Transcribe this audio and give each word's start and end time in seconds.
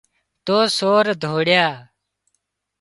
تو 0.45 0.57
سور 0.77 1.05
ڌوڙيا 1.21 1.65